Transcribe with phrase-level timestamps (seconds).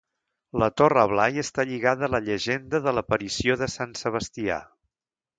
[0.61, 4.57] La Torre Blai està lligada a la llegenda de l'aparició de Sant Sebastià.